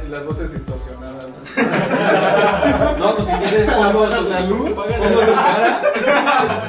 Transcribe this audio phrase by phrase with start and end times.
[0.00, 1.26] Las, las voces distorsionadas.
[2.98, 5.82] No, pues si quieres pongo la luz, pongo luz cara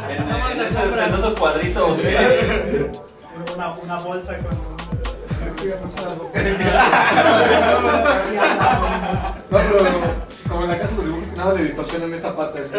[0.10, 0.22] en,
[0.60, 1.98] en esos, en esos cuadritos.
[2.04, 2.92] eh.
[3.56, 4.76] Una, una bolsa con.
[9.50, 9.90] No, pero
[10.50, 12.60] como en la casa de los dibujos, nada le distorsionan esa pata.
[12.64, 12.72] así.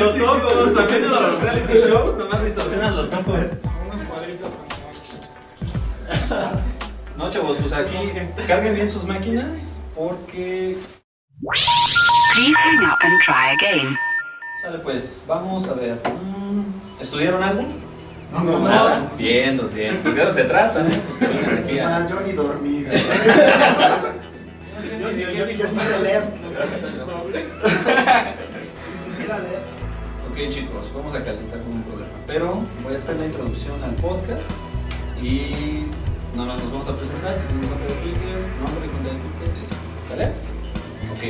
[0.00, 3.26] Los ojos, también en los reality shows, nomás distorsionan los ojos.
[3.26, 4.50] Unos cuadritos
[7.24, 7.96] No, chavos, pues aquí
[8.46, 10.76] carguen bien sus máquinas porque.
[12.34, 13.96] Please hang up and try again.
[14.60, 15.94] Sale pues, vamos a ver.
[16.04, 17.62] Mm, ¿Estudiaron algo?
[18.30, 19.10] No, no, Nada.
[19.16, 20.00] Bien, pues bien.
[20.04, 20.84] Porque de eso se trata, ¿eh?
[21.08, 21.88] Pues que vengan aquí a.
[21.88, 22.84] Más, yo ni dormí.
[22.84, 22.98] güey.
[22.98, 26.24] No sé Yo, ni leer.
[27.06, 27.44] doble.
[28.92, 29.62] Ni siquiera leer.
[30.30, 32.12] Ok, chicos, vamos a calentar con un problema.
[32.26, 34.50] Pero voy a hacer la introducción al podcast
[35.22, 35.86] y
[36.36, 37.34] no nos vamos a presentar.
[37.34, 39.52] Si tienen nombre de Twitter, nombre y cuenta de Twitter.
[40.10, 40.26] ¿Vale?
[41.14, 41.22] Ok.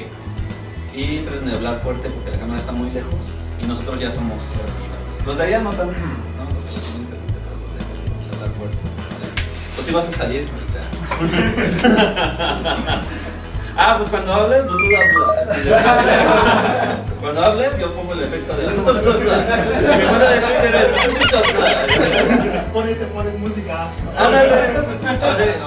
[0.97, 3.27] Y traten de hablar fuerte porque la cámara está muy lejos
[3.63, 4.85] y nosotros ya somos así.
[5.27, 5.93] Los de allá no tanto,
[6.39, 6.45] ¿no?
[6.45, 8.79] Los de allá también se pero los de acá sí vamos a hablar fuerte.
[8.79, 9.27] ¿vale?
[9.75, 10.81] Pues si vas a salir, ahorita.
[13.77, 14.85] Ah, pues cuando hables, pues tú
[15.27, 17.09] hablas.
[17.25, 18.67] Cuando hables, yo pongo el efecto de.
[18.67, 20.89] Mi cuenta de Twitter es.
[22.65, 23.89] Pones, pones música.
[24.19, 24.75] Ándale.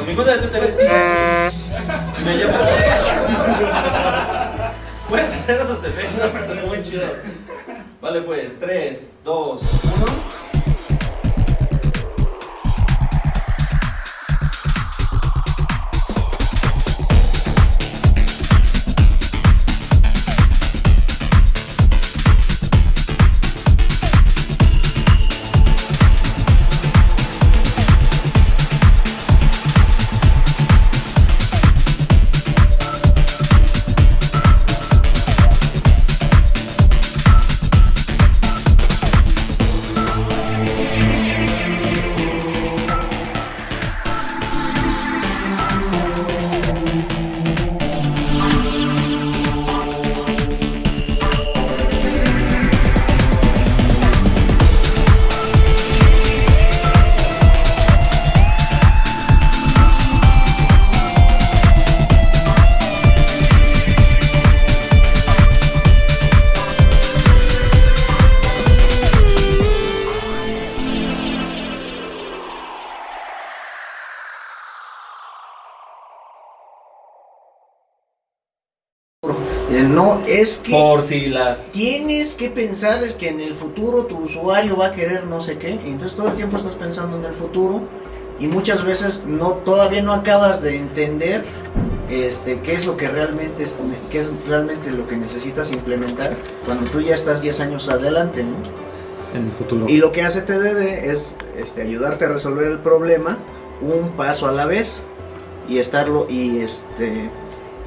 [0.06, 0.76] Mi cuenta de Twitter es.
[2.24, 2.58] Me llamo.
[5.10, 7.08] Puedes hacer esos efectos, es muy chido.
[8.02, 10.37] Vale, pues, 3, 2, 1.
[80.28, 81.72] Es que Por si las.
[81.72, 85.58] tienes que pensar es que en el futuro tu usuario va a querer no sé
[85.58, 87.84] qué, entonces todo el tiempo estás pensando en el futuro
[88.40, 91.44] y muchas veces no todavía no acabas de entender
[92.10, 93.76] este qué es lo que realmente es
[94.10, 98.56] qué es realmente lo que necesitas implementar cuando tú ya estás 10 años adelante, ¿no?
[99.38, 99.86] En el futuro.
[99.90, 103.38] Y lo que hace TDD es este, ayudarte a resolver el problema
[103.82, 105.04] un paso a la vez
[105.68, 107.30] y estarlo y este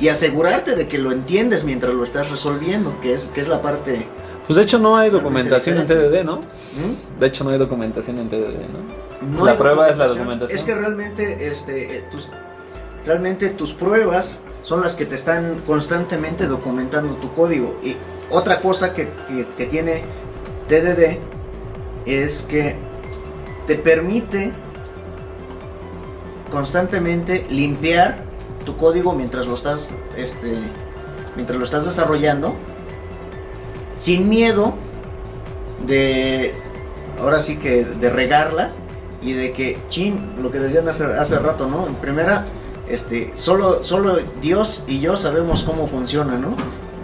[0.00, 3.60] y asegurarte de que lo entiendes mientras lo estás resolviendo, que es que es la
[3.62, 4.06] parte
[4.46, 5.86] Pues de hecho no hay documentación en.
[5.86, 6.36] TDD, ¿no?
[6.38, 7.20] ¿Mm?
[7.20, 9.38] De hecho no hay documentación en TDD, ¿no?
[9.38, 10.58] No La prueba es la documentación.
[10.58, 12.30] Es que realmente este eh, tus
[13.04, 17.94] realmente tus pruebas son las que te están constantemente documentando tu código y
[18.30, 20.02] otra cosa que, que- que tiene
[20.68, 21.18] TDD
[22.06, 22.76] es que
[23.66, 24.52] te permite
[26.50, 28.24] constantemente limpiar
[28.70, 30.54] tu código mientras lo estás este
[31.36, 32.54] mientras lo estás desarrollando
[33.96, 34.74] sin miedo
[35.86, 36.54] de
[37.20, 38.70] ahora sí que de regarla
[39.22, 42.46] y de que chin lo que decían hace, hace rato no en primera
[42.88, 46.54] este solo solo Dios y yo sabemos cómo funciona no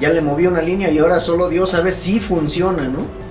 [0.00, 3.26] ya le moví una línea y ahora solo Dios sabe si funciona no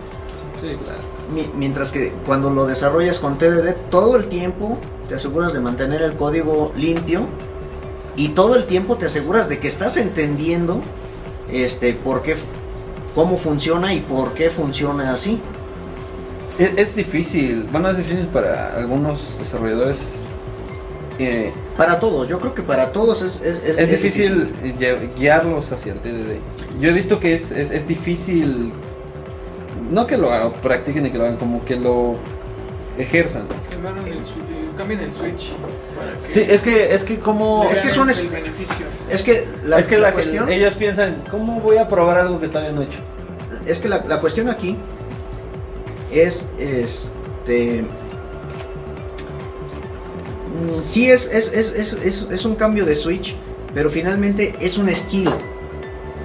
[0.62, 1.00] Sí, claro.
[1.34, 4.80] Mi- mientras que cuando lo desarrollas con TDD, todo el tiempo
[5.10, 7.26] te aseguras de mantener el código limpio
[8.18, 10.82] y todo el tiempo te aseguras de que estás entendiendo
[11.52, 12.36] este por qué
[13.14, 15.40] cómo funciona y por qué funciona así.
[16.60, 20.22] Es, es difícil, bueno, es difícil para algunos desarrolladores.
[21.20, 24.54] eh, Para todos, yo creo que para todos es, es, es- difícil
[25.18, 26.40] guiarlos hacia el TDD.
[26.80, 28.72] Yo he visto que es, es, es difícil,
[29.92, 32.16] no que lo hagan- practiquen y que lo hagan, como que lo
[32.98, 33.44] ejerzan.
[33.74, 34.36] Hermano, en el, su-
[34.76, 35.52] cambien el switch.
[35.98, 37.68] Para que Sí, es que, es que como...
[37.72, 38.86] Es que son el es- beneficio.
[39.10, 40.50] Es que la, es que la la cuestión...
[40.52, 43.00] ellos piensan, ¿cómo voy a probar algo que todavía no he hecho?
[43.66, 44.78] Es que la, la cuestión aquí
[46.12, 47.84] es este.
[50.54, 53.36] mm, Sí, es, es, es, es, es- es un cambio de switch,
[53.74, 55.30] pero finalmente es un skill.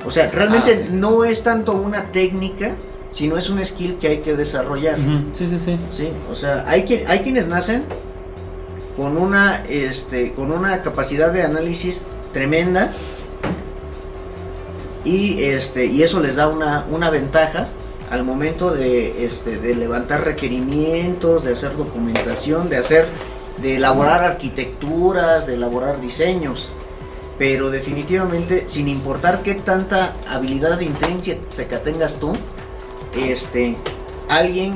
[0.04, 0.92] O sea, realmente Ah, sí.
[0.92, 2.74] no es tanto una técnica,
[3.12, 4.96] sino es un skill que hay que desarrollar.
[5.34, 5.78] Sí, sí, sí.
[5.92, 7.84] Sí, o sea, hay, hay quienes nacen
[9.00, 12.04] con una, este, con una capacidad de análisis
[12.34, 12.92] tremenda
[15.06, 17.68] y, este, y eso les da una, una ventaja
[18.10, 23.06] al momento de, este, de levantar requerimientos, de hacer documentación, de hacer,
[23.62, 26.70] de elaborar arquitecturas, de elaborar diseños.
[27.38, 32.34] Pero definitivamente, sin importar qué tanta habilidad intrínseca tengas tú,
[33.14, 33.78] este,
[34.28, 34.74] alguien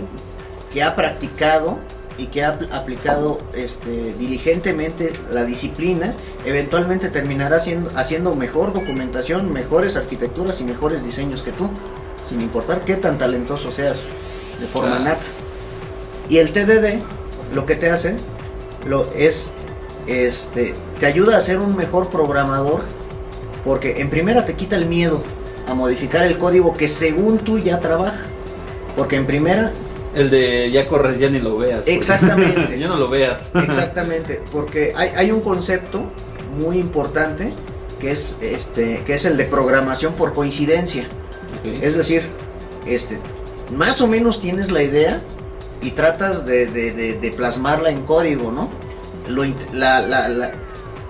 [0.72, 1.78] que ha practicado
[2.18, 6.14] y que ha apl- aplicado este, diligentemente la disciplina,
[6.44, 11.68] eventualmente terminará haciendo, haciendo mejor documentación, mejores arquitecturas y mejores diseños que tú,
[12.28, 14.06] sin importar qué tan talentoso seas
[14.60, 15.04] de forma Claro.
[15.04, 15.22] nata.
[16.28, 17.00] Y el TDD
[17.52, 18.16] lo que te hace
[18.86, 19.50] lo es
[20.06, 22.82] este te ayuda a ser un mejor programador
[23.64, 25.22] porque en primera te quita el miedo
[25.66, 28.20] a modificar el código que según tú ya trabaja.
[28.96, 29.72] Porque en primera
[30.14, 31.86] El de ya corres, ya ni lo veas.
[31.88, 32.78] Exactamente.
[32.78, 33.50] ya no lo veas.
[33.54, 36.04] Exactamente, porque hay, hay un concepto
[36.58, 37.52] muy importante
[38.00, 41.06] que es este que es el de programación por coincidencia.
[41.82, 42.22] Es decir,
[42.86, 43.18] este
[43.76, 45.20] más o menos tienes la idea
[45.82, 48.68] y tratas de, de- de- de plasmarla en código, ¿no?
[49.28, 50.52] Lo la, la- la-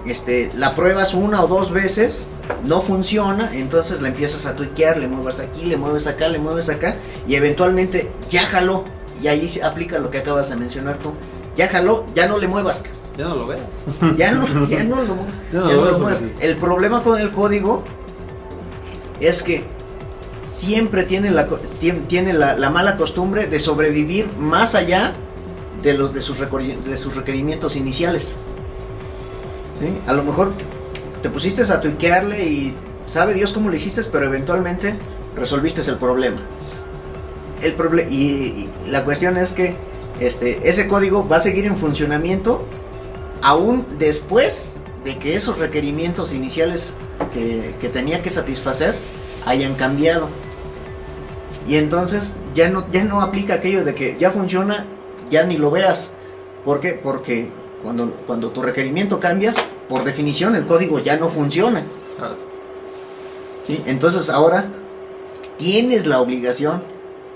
[0.07, 2.25] este, la pruebas una o dos veces,
[2.67, 6.69] no funciona, entonces la empiezas a tuiquear, le mueves aquí, le mueves acá, le mueves
[6.69, 6.97] acá,
[7.27, 8.85] y eventualmente ya jaló.
[9.23, 11.13] Y ahí se aplica lo que acabas de mencionar tú.
[11.57, 12.85] Ya jaló, ya no le muevas.
[13.17, 13.63] Ya no lo veas.
[14.17, 15.17] Ya no, ya no lo,
[15.53, 16.19] Ya no ya lo no ves lo muevas.
[16.19, 17.85] porque- El problema con el código
[19.21, 19.65] es que
[20.41, 21.49] siempre tiene la,
[22.09, 25.13] tiene la, la mala costumbre de sobrevivir más allá
[25.83, 28.35] de los de sus, de sus requerimientos iniciales.
[29.79, 29.87] ¿Sí?
[30.07, 30.53] A lo mejor
[31.25, 32.75] te pusiste a tuiquearle y
[33.07, 34.95] sabe Dios cómo lo hiciste, pero eventualmente
[35.35, 36.43] resolviste el problema.
[37.63, 39.75] El proble- y, la cuestión es que
[40.21, 42.67] este, ese código va a seguir en funcionamiento
[43.41, 46.99] aún después de que esos requerimientos iniciales
[47.33, 48.95] que, que tenía que satisfacer
[49.47, 50.29] hayan cambiado.
[51.67, 54.85] Y entonces ya no, ya no aplica aquello de que ya funciona,
[55.31, 56.11] ya ni lo veas.
[56.67, 57.01] ¿Por qué?
[57.03, 57.49] Porque
[57.83, 59.55] cuando, cuando tu requerimiento cambia,
[59.89, 61.83] por definición el código ya no funciona.
[62.21, 62.35] Ah,
[63.67, 63.83] ¿sí?
[63.87, 64.67] Entonces ahora
[65.59, 66.83] tienes la obligación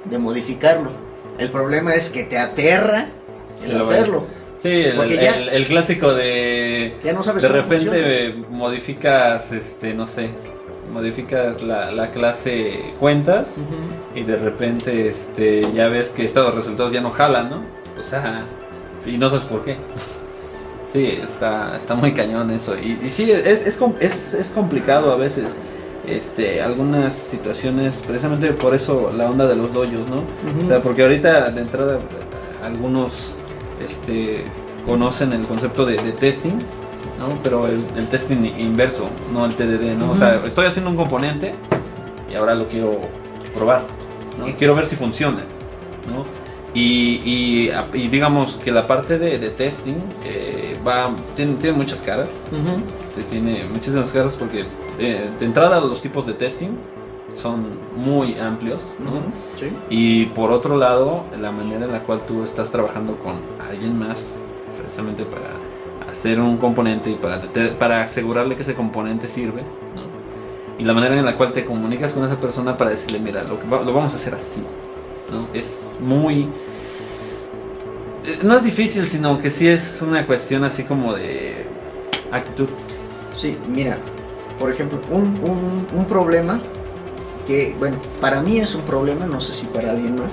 [0.04, 0.90] de modificarlo.
[1.38, 3.08] El problema es que te aterra
[3.64, 4.24] el lo hacerlo.
[4.58, 6.96] Sí, el, Porque ya- el- el clásico de.
[7.04, 8.48] Ya no sabes De repente funciona.
[8.50, 10.30] modificas, este, no sé,
[10.92, 13.60] modificas la, la clase cuentas
[14.16, 17.62] y de repente este, ya ves que estos resultados ya no jalan, ¿no?
[17.96, 18.44] O sea,
[19.06, 19.76] y no sabes por qué.
[20.90, 22.76] Sí, está, está muy cañón eso.
[22.76, 25.56] Y, y sí, es, es, es, es complicado a veces.
[26.06, 30.22] Este, algunas situaciones, precisamente por eso la onda de los doyos, ¿no?
[30.62, 31.98] O sea, porque ahorita de entrada
[32.64, 33.34] algunos
[33.84, 34.44] este,
[34.86, 36.54] conocen el concepto de, de testing,
[37.18, 37.28] ¿no?
[37.42, 40.12] Pero el, el testing inverso, no el TDD, ¿no?
[40.12, 41.52] O sea, estoy haciendo un componente
[42.32, 43.02] y ahora lo quiero
[43.52, 43.82] probar,
[44.38, 44.46] ¿no?
[44.56, 45.42] Quiero ver si funciona,
[46.10, 46.24] ¿no?
[46.74, 49.94] Y, y, y digamos que la parte de, de testing
[50.24, 52.80] eh, va, tiene, tiene muchas caras, Ujú.
[53.16, 54.64] te- tiene muchísimas caras porque
[54.98, 56.68] eh, de entrada los tipos de testing
[57.34, 59.10] son muy amplios, ¿no?
[59.10, 59.20] Ujú.
[59.54, 59.68] Sí.
[59.88, 64.34] Y por otro lado, la manera en la cual tú estás trabajando con alguien más,
[64.78, 65.50] precisamente para
[66.10, 67.40] hacer un componente y para,
[67.78, 69.62] para asegurarle que ese componente sirve,
[69.94, 70.02] ¿no?
[70.78, 73.58] Y la manera en la cual te comunicas con esa persona para decirle, mira, lo,
[73.58, 74.62] que va- lo vamos a hacer así,
[75.30, 75.48] ¿no?
[75.54, 76.48] Es muy...
[78.24, 81.66] eh, No es difícil, sino que sí es una cuestión así como de
[82.30, 82.68] actitud.
[83.34, 83.96] Sí, mira,
[84.58, 86.60] por ejemplo, un, un- un problema
[87.46, 90.30] que, bueno, para mí es un problema, no sé si para alguien más,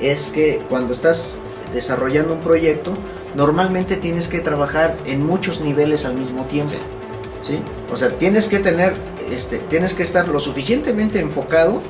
[0.00, 1.36] es que cuando estás
[1.74, 2.92] desarrollando un proyecto,
[3.34, 6.72] normalmente tienes que trabajar en muchos niveles al mismo tiempo.
[7.46, 7.60] ¿sí?
[7.92, 8.94] O sea, tienes que tener,
[9.30, 11.80] este, tienes que estar lo suficientemente enfocado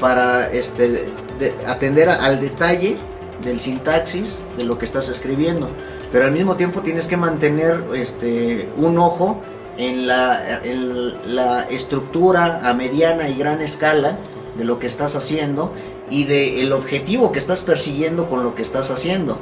[0.00, 1.04] para este,
[1.42, 2.96] de- atender al detalle
[3.42, 5.68] del sintaxis de lo que estás escribiendo.
[6.10, 9.40] Pero al mismo tiempo tienes que mantener este, un ojo
[9.76, 14.18] en la, estructura a mediana y gran escala
[14.56, 15.72] de lo que estás haciendo
[16.10, 19.38] y de el objetivo que estás persiguiendo con lo que estás haciendo.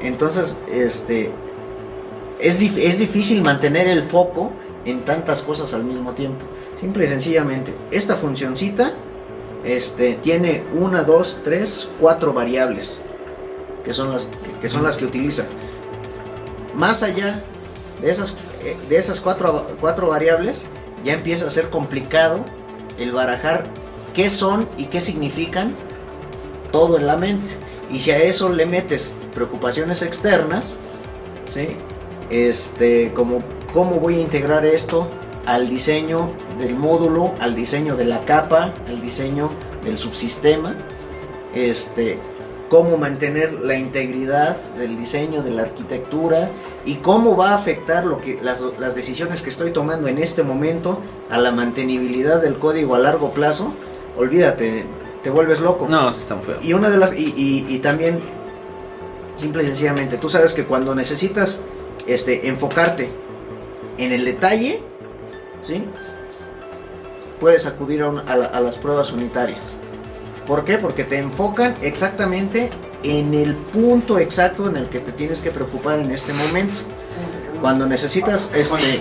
[0.00, 1.30] Entonces, este,
[2.38, 4.52] es, es difícil mantener el foco
[4.86, 6.44] en tantas cosas al mismo tiempo.
[6.80, 8.94] Simple y sencillamente, esta funcioncita
[9.66, 13.00] este, tiene una, dos, tres, cuatro variables
[13.84, 14.28] que son las
[14.60, 15.44] que, son las que utiliza.
[16.74, 17.42] Más allá
[18.00, 20.64] de esas, eh, de esas cuatro, cuatro variables,
[21.04, 22.44] ya empieza a ser complicado
[22.98, 23.64] el barajar
[24.14, 25.72] qué son y qué significan
[26.72, 27.50] todo en la mente.
[27.90, 30.74] Y si a eso le metes preocupaciones externas,
[31.52, 31.76] ¿sí?
[32.30, 33.42] este, como
[33.72, 35.08] cómo voy a integrar esto
[35.46, 39.50] al diseño del módulo, al diseño de la capa, al diseño
[39.84, 40.74] del subsistema,
[41.54, 42.18] este,
[42.68, 46.50] cómo mantener la integridad del diseño, de la arquitectura
[46.84, 50.42] y cómo va a afectar lo que, las, las decisiones que estoy tomando en este
[50.42, 51.00] momento
[51.30, 53.72] a la mantenibilidad del código a largo plazo,
[54.16, 54.84] olvídate,
[55.22, 55.86] te vuelves loco.
[55.88, 56.58] No, sí está muy feo.
[56.62, 57.16] Y una de las.
[57.16, 58.18] Y, y- y también,
[59.36, 61.58] simple y sencillamente, tú sabes que cuando necesitas
[62.06, 63.10] este, enfocarte
[63.98, 64.80] en el detalle,
[65.66, 65.84] ¿sí?
[67.40, 69.60] Puedes acudir a, un- a la- a las pruebas unitarias.
[70.46, 70.78] ¿Por qué?
[70.78, 72.70] Porque te enfocan exactamente
[73.02, 76.74] en el punto exacto en el que te tienes que preocupar en este momento.
[77.60, 79.00] Cuando necesitas este,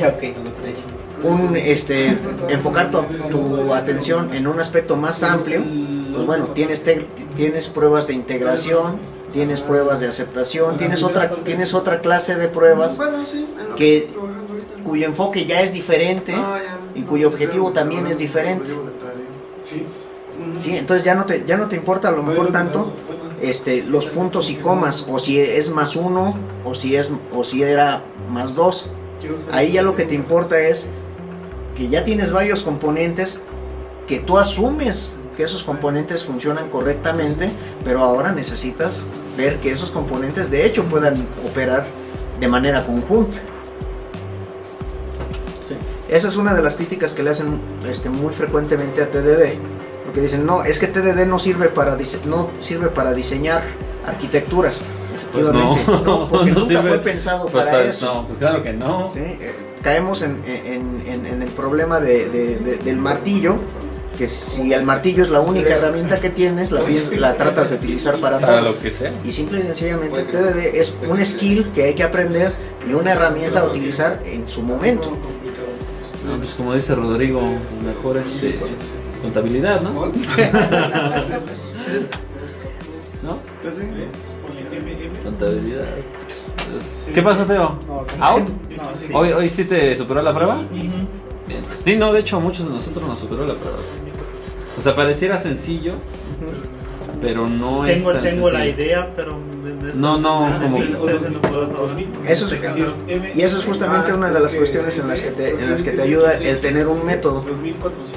[1.24, 2.18] un, este,
[2.50, 5.64] enfocar tu, tu atención en un aspecto más amplio,
[6.14, 9.00] pues bueno, tienes, te- tienes pruebas de integración,
[9.34, 12.98] tienes pruebas de aceptación, tienes otra, tienes otra clase de pruebas
[13.78, 14.08] que-.
[14.84, 16.34] Cuyo enfoque ya es diferente.
[16.36, 17.00] Ah, ya.
[17.00, 18.72] y cuyo objetivo también es diferente.
[19.62, 19.86] Sí.
[20.60, 20.78] ¿sí?
[20.78, 22.94] Entonces ya no, te, ya no te importa a lo mejor tanto
[23.42, 27.64] este, los puntos y comas, o si es más uno, o si, es, o si
[27.64, 28.90] era más dos.
[29.52, 30.88] Ahí ya lo que te importa es
[31.76, 33.44] que ya tienes varios componentes
[34.08, 37.52] que tú asumes que esos componentes funcionan correctamente,
[37.84, 39.08] pero ahora necesitas
[39.38, 41.86] ver que esos componentes de hecho puedan operar
[42.40, 43.38] de manera conjunta.
[46.10, 47.60] Esa es una de las críticas que le hacen
[47.90, 49.58] este, muy frecuentemente a TDD,
[50.06, 53.64] porque dicen, no, es que TDD no sirve para, dise- no sirve para diseñar
[54.06, 54.82] arquitecturas.
[55.34, 56.90] Pues no, Efectivamente, no, porque no nunca sirve.
[56.90, 58.06] fue pensado Pues, para eso.
[58.06, 59.10] No, pues claro que no.
[59.10, 59.20] ¿sí?
[59.20, 63.60] Eh, caemos en, en- en- en el problema de- de- de- del martillo,
[64.18, 66.82] que si el martillo es la única herramienta que tienes, la,
[67.20, 68.72] la tratas de utilizar para Para todo.
[68.72, 69.12] lo que sea.
[69.26, 72.54] Y simple y sencillamente TDD es un skill que hay que aprender
[72.90, 75.18] y una herramienta a utilizar en su momento.
[76.26, 77.42] No, pues como dice Rodrigo,
[77.86, 78.60] mejor este
[79.22, 79.92] contabilidad, ¿no?
[83.24, 83.40] ¿No?
[83.70, 83.82] Sí.
[85.24, 85.86] Contabilidad.
[87.14, 87.78] ¿Qué pasó, Teo?
[87.88, 88.50] No, ¿Out?
[88.50, 89.06] No, sí.
[89.14, 90.62] ¿Hoy, ¿Hoy sí te superó la prueba?
[90.72, 91.62] Bien.
[91.84, 93.78] Sí, no, de hecho, a muchos de nosotros nos superó la prueba.
[94.78, 95.94] O sea, pareciera sencillo,
[97.22, 98.84] pero no es Tengo, tan tengo la sencillo.
[98.84, 99.38] idea, pero
[99.94, 100.78] No, no, como-.
[102.28, 102.54] Eso es,
[103.36, 105.92] y eso es justamente una de las cuestiones en las que te, en las que
[105.92, 107.44] te ayuda el tener un método.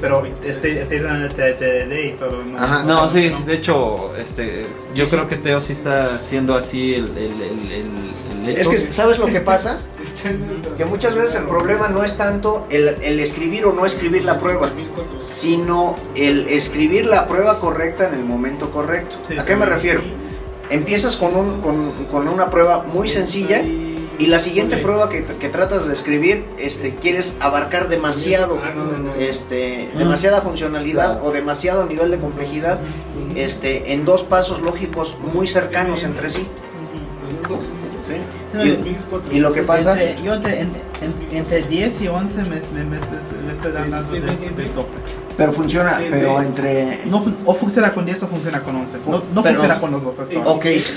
[0.01, 0.97] Pero este, este
[1.27, 2.63] este TDD y todo lo demás.
[2.63, 2.85] Ajá.
[2.85, 7.17] No, sí, de hecho, este, yo creo que Teo sí está haciendo así el, el,
[7.17, 8.71] el, el- el Es hecho.
[8.71, 9.79] que, ¿sabes lo que pasa?
[10.79, 14.39] Que muchas veces el problema no es tanto el, el escribir o no escribir la
[14.39, 14.71] prueba,
[15.21, 19.17] sino el escribir la prueba correcta en el momento correcto.
[19.39, 20.01] ¿A qué me refiero?
[20.71, 23.63] Empiezas con, un, con, con una prueba muy sencilla
[24.21, 28.59] y la siguiente prueba que, que tratas de escribir este, quieres abarcar demasiado,
[29.19, 32.81] este, demasiada funcionalidad o demasiado nivel de complejidad
[33.37, 36.47] este, en dos pasos lógicos muy cercanos entre sí.
[39.33, 39.93] Y, y lo que pasa...
[40.03, 40.73] Entre, yo entre, en-
[41.03, 42.85] en- entre 10 y 11 me, me, me,
[43.47, 44.99] me estoy dando de, de tope.
[45.39, 47.03] Pero funciona, pero entre...
[47.07, 48.99] No, fun- o funciona con 10 o funciona con 11.
[49.07, 50.17] No, no Pero- funciona con los dos.
[50.19, 50.51] ahora.
[50.51, 50.93] Ok, Esa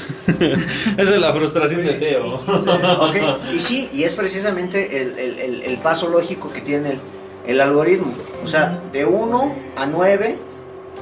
[0.98, 2.36] es la frustración de Teo.
[2.38, 3.16] ok,
[3.54, 7.00] y sí, y es precisamente el, el- el- el paso lógico que tiene el,
[7.46, 8.12] el algoritmo.
[8.44, 10.38] O sea, de 1 a 9,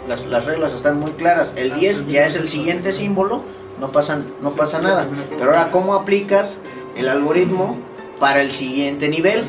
[0.10, 1.54] las, las reglas están muy claras.
[1.56, 3.42] El 10 ya es el siguiente símbolo,
[3.80, 5.08] no pasa, no pasa nada.
[5.38, 6.60] Pero ahora, ¿cómo aplicas
[6.98, 7.78] el algoritmo
[8.20, 9.46] para el siguiente nivel?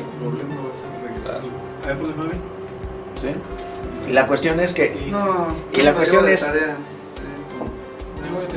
[1.83, 2.35] A ver, ponle nueve.
[4.11, 5.55] Y la cuestión es que No.
[5.73, 6.75] Y la cuestión es- tarea.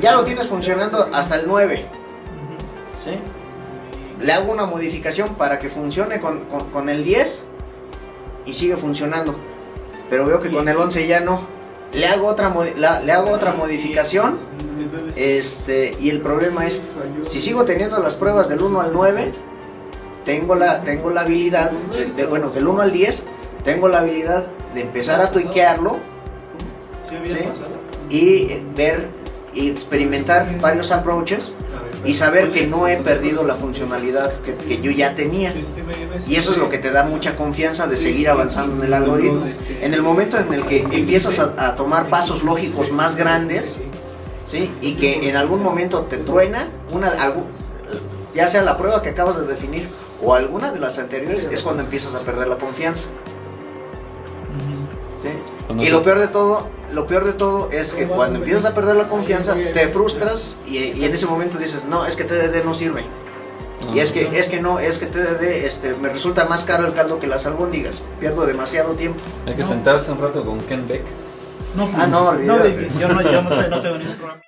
[0.00, 1.86] ya lo tienes funcionando hasta el 9.
[3.04, 3.10] ¿sí?
[4.20, 7.44] Le hago una modificación para que funcione con, con- con el 10
[8.46, 9.36] y sigue funcionando.
[10.10, 11.46] Pero veo que con el 11 ya no.
[11.92, 14.38] Le hago otra, la- le hago otra modificación
[15.14, 16.82] este, y el problema es,
[17.22, 19.32] si sigo teniendo las pruebas del 1 al 9,
[20.24, 23.22] tengo la, tengo la habilidad, de, de- bueno, del 1 al 10,
[23.62, 25.96] tengo la habilidad de empezar a tuiquearlo
[27.08, 27.36] Sí, Sí.
[28.10, 29.08] y ver
[29.54, 31.54] y experimentar varios approaches
[32.04, 35.52] y saber que no he perdido la funcionalidad que, que yo ya tenía.
[36.26, 39.44] Y eso es lo que te da mucha confianza de seguir avanzando en el algoritmo.
[39.80, 43.82] En el momento en el que empiezas a, a tomar pasos lógicos más grandes,
[44.50, 44.70] ¿sí?
[44.80, 47.46] Y que en algún momento te truena, una, algún-
[48.34, 49.88] ya sea la prueba que acabas de definir
[50.22, 53.06] o alguna de las anteriores, es cuando empiezas a perder la confianza.
[55.78, 58.96] Y lo peor de todo, lo peor de todo es que cuando empiezas a perder
[58.96, 62.74] la confianza, te frustras y, y en ese momento dices, no, es que TDD no
[62.74, 63.04] sirve.
[63.92, 66.94] Y es que, es que no, es que TDD este, me resulta más caro el
[66.94, 68.02] caldo que las albóndigas.
[68.18, 69.20] Pierdo demasiado tiempo.
[69.46, 71.02] Hay que sentarse un rato con Ken Beck.
[71.76, 72.70] No, Ah, no, olvídate.
[72.70, 74.40] baby, yo no, yo no, te- no tengo ningún problema.